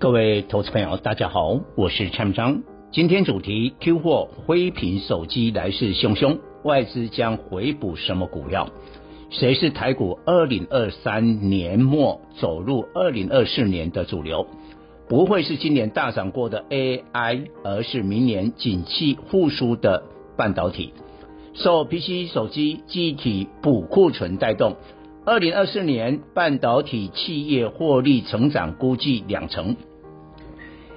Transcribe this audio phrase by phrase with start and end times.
[0.00, 2.62] 各位投资朋友，大家好，我是蔡明彰。
[2.90, 8.66] 今天主题：Q 货灰屏手机来势汹汹，外资将回补什么股票？
[9.28, 14.46] 谁是台股二零二三年末走入二零二四年的主流？
[15.06, 20.04] 不会是今年大涨过的 AI，而是明年景气复苏的
[20.34, 20.94] 半导体。
[21.52, 24.76] 受 PC 手机机体补库存带动，
[25.26, 29.76] 二零二四年半导体企业获利成长估计两成。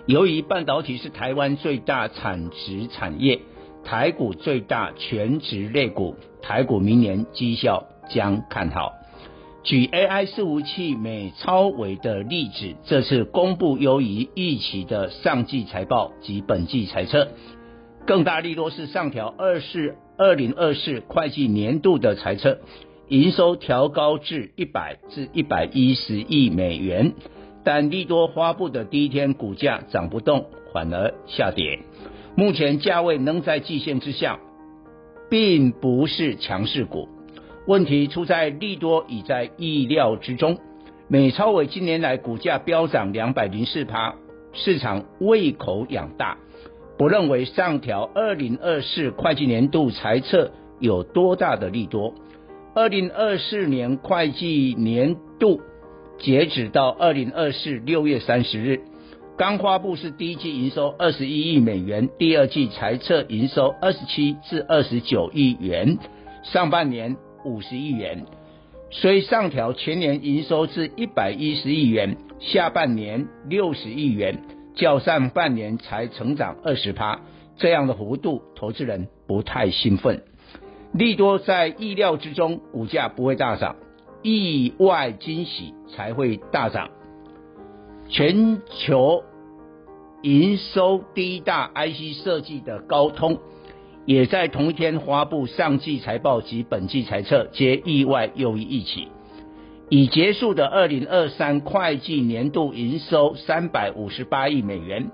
[0.05, 3.39] 由于半导体是台湾最大产值产业，
[3.85, 8.91] 台股最大权值类股，台股明年绩效将看好。
[9.63, 17.29] 举 AI 伺服器美超微的例子，这次公布优于预期的上季财报及本季财测，
[18.05, 22.59] 更大利多是上调二四二零二四会计年度的财测，
[23.07, 27.13] 营收调高至一百至一百一十亿美元。
[27.63, 31.79] 但利多发布的第一天，股价涨不动，反而下跌。
[32.35, 34.39] 目前价位仍在季线之下，
[35.29, 37.07] 并不是强势股。
[37.65, 40.57] 问题出在利多已在意料之中。
[41.07, 44.15] 美超伟近年来股价飙涨两百零四趴，
[44.51, 46.37] 市场胃口养大，
[46.97, 52.13] 不认为上调二零二四会计年度财测有多大的利多。
[52.75, 55.61] 二零二四年会计年度。
[56.19, 58.81] 截止到二零二四六月三十日，
[59.37, 65.97] 刚发布是第一季营收二十一亿美元，第二季财测营收二十七至二十九亿元，
[66.43, 68.25] 上半年五十亿元，
[68.89, 74.43] 虽上调全年营收至一百一十亿元，下半年六十亿元，
[74.75, 77.19] 较上半年才成长二十趴，
[77.57, 80.23] 这样的幅度，投资人不太兴奋。
[80.93, 83.75] 利多在意料之中，股价不会大涨。
[84.23, 86.89] 意外惊喜才会大涨。
[88.09, 89.23] 全球
[90.21, 93.37] 营收第一大 IC 设计的高通，
[94.05, 99.09] 也在同一天发布上季财报及本季财测，皆意外优于预期。
[99.89, 105.11] 已结束的二零二三会计年度营收三百五十八亿美元，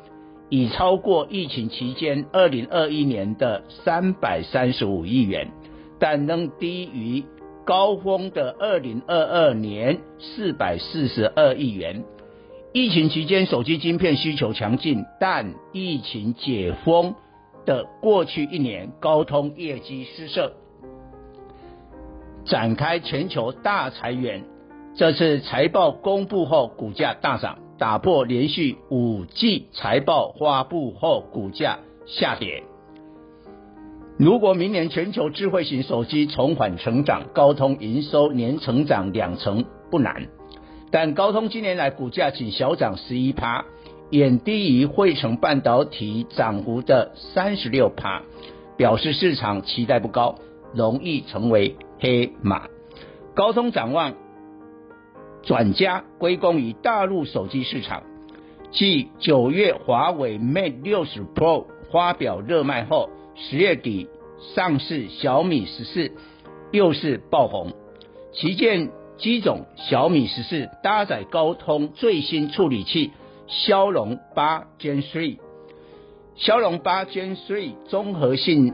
[0.50, 5.52] 已超过疫情期间二零二一年的三百三十五亿元，
[6.00, 7.24] 但仍低于。
[7.66, 12.03] 高峰的二零二二年四百四十二亿元，
[12.74, 17.14] 疫情期间手机晶片需求强劲，但疫情解封
[17.66, 20.53] 的过去一年，高通业绩失色，
[22.46, 24.44] 展开全球大裁员。
[24.96, 32.64] 这次财报公布后，股价大涨，打破连续五季财报发布后股价下跌。
[34.19, 40.28] 如果明年全球智慧型手机重返成长，高通营收年成长两成不难。
[40.91, 43.63] 但高通今年来股价仅小涨十一趴，
[44.09, 48.24] 远低于汇成半导体涨幅的三十六趴，
[48.75, 50.35] 表示市场期待不高，
[50.74, 52.68] 容易成为黑马。
[53.34, 54.16] 高通展望
[55.44, 58.03] 转佳归功于大陆手机市场，
[58.69, 63.09] 继九月华为 Mate 六十 Pro 发表热卖后。
[63.42, 64.10] 十月底
[64.54, 66.12] 上市小米十四
[66.72, 67.72] 又是爆红，
[68.34, 73.12] 旗舰机种小米十四搭载高通最新处理器
[73.48, 75.38] 骁龙八 Gen 3，
[76.36, 78.74] 骁龙八 Gen 3综合性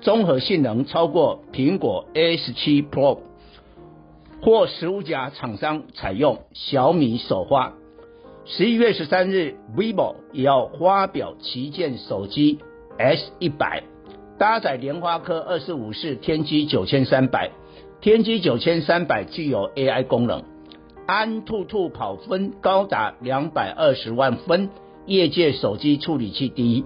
[0.00, 3.20] 综合性能超过苹果 A 十七 Pro，
[4.42, 7.74] 或十五家厂商采用，小米首发。
[8.44, 12.58] 十一月十三日，vivo 也要发表旗舰手机。
[12.98, 13.82] S 一百
[14.38, 17.50] 搭载联发科二十五式天玑九千三百，
[18.00, 20.44] 天玑九千三百具有 AI 功能，
[21.06, 24.70] 安兔兔跑分高达两百二十万分，
[25.06, 26.84] 业界手机处理器第一，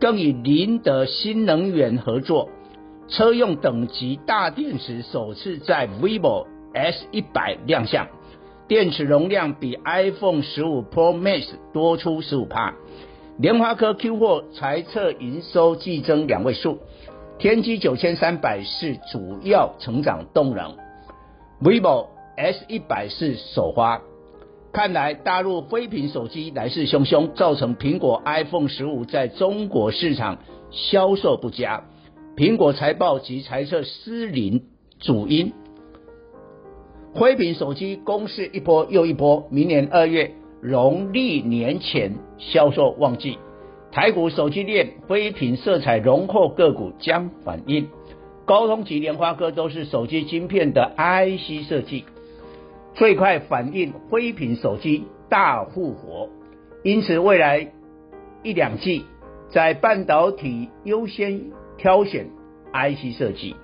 [0.00, 2.50] 更与林德新能源合作，
[3.08, 8.08] 车用等级大电池首次在 vivo S 一百亮相，
[8.66, 12.74] 电池容量比 iPhone 十五 Pro Max 多出十五帕。
[13.38, 16.78] 联发科 Q 货财测营收季增两位数，
[17.38, 20.76] 天玑九千三百是主要成长动能
[21.62, 24.02] ，vivo S 一百是首发，
[24.72, 30.38] 看来大陆灰屏手机来势汹汹，造成苹果 iPhone 十五在中国市场
[30.72, 31.84] 销售不佳。
[32.36, 34.64] 苹果财报及财测失灵
[34.98, 35.52] 主因，
[37.14, 43.38] 灰屏手机攻势一波又一波，明年二月农历年前销售旺季，
[43.92, 47.88] 台股手机链灰屏色彩浓厚个股将反应。
[48.44, 52.04] 高通及联发科都是手机晶片的 IC 设计。
[52.94, 56.30] 最快反应灰屏手机大复活，
[56.82, 57.70] 因此未来
[58.42, 59.04] 一两季
[59.50, 62.30] 在半导体优先挑选
[62.72, 63.54] IC 设计。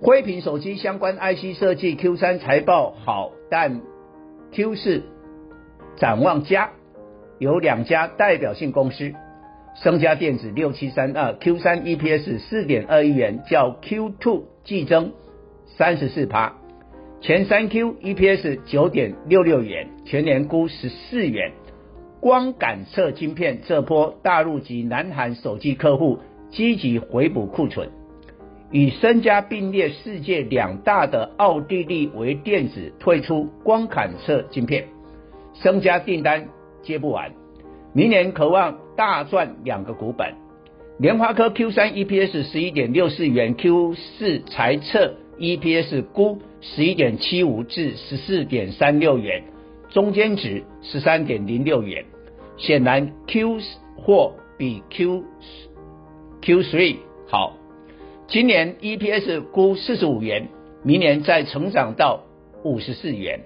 [0.00, 3.80] 灰屏手机相关 IC 设计 Q 三财报好，但
[4.52, 5.02] Q 四
[5.96, 6.70] 展望佳，
[7.38, 9.12] 有两家代表性公司，
[9.82, 15.12] 升家电子六七三二 Q 三 EPS 四点二亿元，较 Q two 季增
[15.66, 16.54] 三十四趴。
[17.20, 21.52] 前三 Q EPS 九点六六元，全年估十四元。
[22.20, 26.18] 光感测晶片这波大陆及南韩手机客户
[26.50, 27.90] 积极回补库存，
[28.70, 34.86] 与升家并列世界两大的奥地利微电子退出光感测晶片，
[35.62, 36.48] 增加订单
[36.82, 37.32] 接不完，
[37.92, 40.34] 明年渴望大赚两个股本。
[40.98, 46.38] 联发科 Q 三 EPS 十一点六四元，Q 四财测 EPS 估。
[46.62, 49.44] 十一点七五至十四点三六元，
[49.90, 52.04] 中间值十三点零六元。
[52.56, 53.60] 显然 Q
[53.96, 55.22] 货比 Q
[56.40, 56.96] Q three
[57.28, 57.56] 好。
[58.26, 60.48] 今年 EPS 估四十五元，
[60.82, 62.24] 明年再成长到
[62.64, 63.40] 五十四元。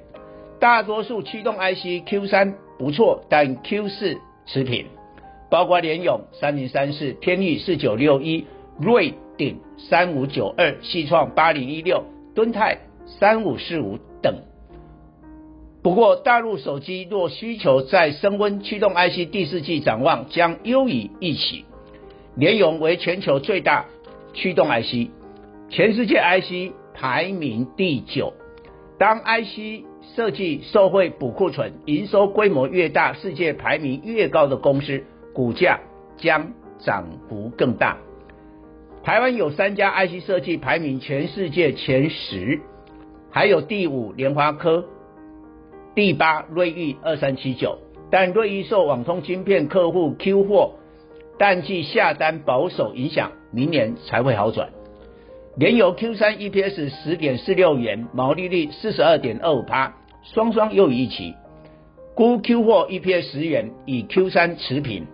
[0.60, 4.86] 大多数驱动 IC Q 三不错，但 Q 四持平，
[5.50, 8.46] 包括联咏三零三四、天钰四九六一、
[8.78, 12.04] 瑞鼎三五九二、矽创八零一六、
[12.34, 12.78] 敦泰。
[13.18, 14.36] 三五四五等。
[15.82, 21.64] 不过，大陆手机若需求再升温，驱动 IC 第四季展望将优于预期。
[22.36, 23.86] 联咏为全球最大
[24.32, 25.10] 驱动 IC，
[25.70, 28.32] 全世界 IC 排名第九。
[28.96, 29.82] 当 IC
[30.16, 35.80] 设计受惠补库存，营收规模越大，世界排名越高的公司，股价
[36.16, 37.98] 将涨幅更大。
[39.02, 42.60] 台湾有三家 IC 设计排名全世界前十。
[43.30, 44.84] 还有第五联发科，
[45.94, 47.78] 第八瑞昱二三七九，
[48.10, 50.72] 但瑞昱受网通晶片客户 Q 货
[51.38, 54.70] 淡季下单保守影响，明年才会好转。
[55.56, 61.34] 联油 Q 三 EPS 十点四六元，毛利率四十二点二五趴，双双优于预期。
[62.14, 65.06] 估 Q 货 EPS 十元，与 Q 三持平。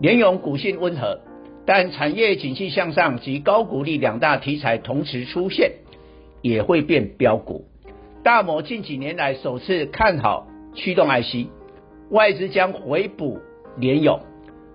[0.00, 1.20] 联咏股性温和，
[1.64, 5.72] 但产业景气向上及高股利两大题材同时出现。
[6.42, 7.64] 也会变标股。
[8.22, 11.48] 大摩近几年来首次看好驱动 IC，
[12.10, 13.40] 外资将回补
[13.78, 14.20] 联咏，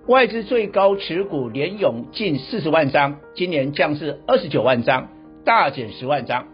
[0.07, 5.07] 外资最高持股联咏近四十万张，今年降至二十九万张，
[5.45, 6.47] 大减十万张。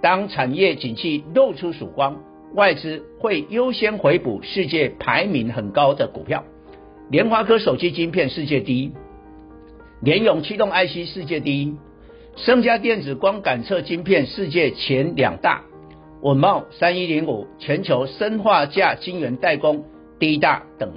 [0.00, 2.22] 当产业景气露出曙光，
[2.54, 6.44] 外资会优先回补世界排名很高的股票。
[7.10, 8.92] 联发科手机晶片世界第一，
[10.00, 11.74] 联咏驱动 IC 世界第一。
[12.36, 15.62] 升佳电子光感测晶片世界前两大，
[16.22, 19.84] 稳茂三一零五全球砷化镓晶圆代工
[20.20, 20.92] 第一大等，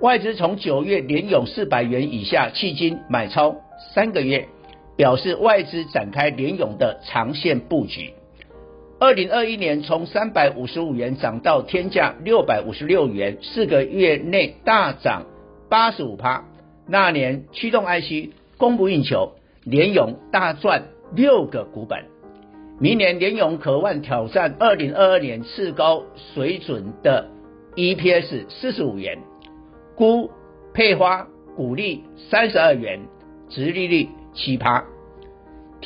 [0.00, 3.56] 外资从九月连勇四百元以下迄今买超
[3.94, 4.48] 三个月，
[4.94, 8.12] 表示外资展开连勇的长线布局。
[8.98, 15.26] 二零二一年从三百五十五元涨到天价六百五十六元，四个月内大涨
[15.68, 16.44] 八十五趴。
[16.88, 19.32] 那年驱动 IC 供不应求。
[19.64, 22.04] 联咏大赚六个股本，
[22.78, 27.28] 明年联咏渴望挑战二零二二年次高水准的
[27.74, 29.18] EPS 四十五元，
[29.96, 30.30] 估
[30.72, 31.26] 配发
[31.56, 33.00] 股利三十二元，
[33.48, 34.84] 殖利率七趴。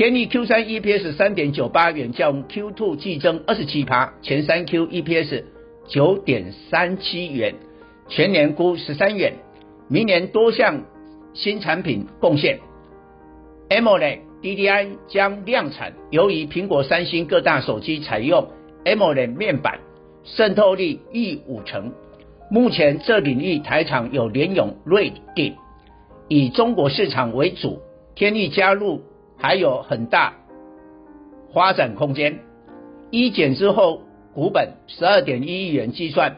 [0.00, 5.44] 天钰 Q 三 EPS 三点九八元，较 Q two 季增二十七趴，前三 Q EPS
[5.88, 7.54] 九点三七元，
[8.08, 9.34] 全年估十三元，
[9.90, 10.84] 明年多项
[11.34, 12.60] 新产品贡献。
[13.68, 18.48] AMOLED DDI 将量产，由于苹果、三星各大手机采用
[18.86, 19.80] AMOLED 面板，
[20.24, 21.92] 渗透率逾五成。
[22.50, 25.56] 目前这领域台厂有联咏、瑞鼎，
[26.26, 27.82] 以中国市场为主，
[28.14, 29.02] 天钰加入
[29.40, 30.34] 还有很大
[31.54, 32.38] 发展空间。
[33.10, 34.02] 一减之后，
[34.34, 36.36] 股本十二点一亿元计算，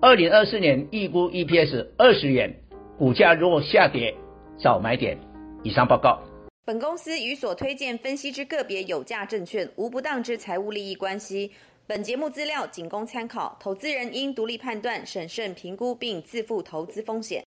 [0.00, 2.56] 二零二四年预估 EPS 二十元，
[2.98, 4.16] 股价如果下跌，
[4.58, 5.18] 找买点。
[5.62, 6.20] 以上报告。
[6.64, 11.50] 本公司与所推荐分析之个别有价证券无不当之财务利益关系。
[11.86, 17.44] 本节目资料仅供参考，投资人应独立判断、审慎评估并自负投资风险。